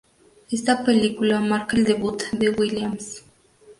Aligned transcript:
Esta 0.49 0.83
película 0.83 1.39
marca 1.41 1.77
el 1.77 1.83
debut 1.83 2.23
de 2.31 2.49
Williams. 2.49 3.23